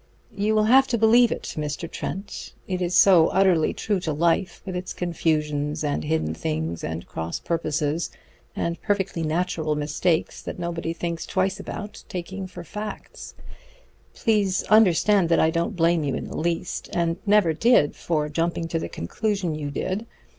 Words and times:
"You 0.35 0.55
will 0.55 0.63
have 0.63 0.87
to 0.87 0.97
believe 0.97 1.31
it, 1.31 1.53
Mr. 1.55 1.87
Trent; 1.87 2.53
it 2.67 2.81
is 2.81 2.95
so 2.95 3.27
utterly 3.27 3.71
true 3.71 3.99
to 3.99 4.11
life, 4.11 4.63
with 4.65 4.75
its 4.75 4.93
confusions 4.93 5.83
and 5.83 6.03
hidden 6.03 6.33
things 6.33 6.83
and 6.83 7.05
cross 7.05 7.39
purposes 7.39 8.09
and 8.55 8.81
perfectly 8.81 9.21
natural 9.21 9.75
mistakes 9.75 10.41
that 10.41 10.57
nobody 10.57 10.91
thinks 10.91 11.27
twice 11.27 11.59
about 11.59 12.03
taking 12.09 12.47
for 12.47 12.63
facts. 12.63 13.35
Please 14.15 14.63
understand 14.71 15.29
that 15.29 15.39
I 15.39 15.51
don't 15.51 15.75
blame 15.75 16.03
you 16.03 16.15
in 16.15 16.25
the 16.25 16.35
least, 16.35 16.89
and 16.95 17.17
never 17.27 17.53
did, 17.53 17.95
for 17.95 18.27
jumping 18.27 18.67
to 18.69 18.79
the 18.79 18.89
conclusion 18.89 19.53
you 19.53 19.69
did. 19.69 20.07